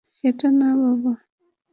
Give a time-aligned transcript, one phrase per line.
[0.17, 1.13] সেটা না বাবা!